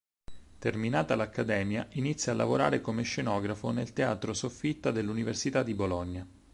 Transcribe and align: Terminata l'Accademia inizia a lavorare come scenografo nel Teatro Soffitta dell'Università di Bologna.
Terminata 0.57 1.15
l'Accademia 1.15 1.87
inizia 1.91 2.31
a 2.31 2.35
lavorare 2.35 2.81
come 2.81 3.03
scenografo 3.03 3.69
nel 3.69 3.93
Teatro 3.93 4.33
Soffitta 4.33 4.89
dell'Università 4.89 5.61
di 5.61 5.75
Bologna. 5.75 6.27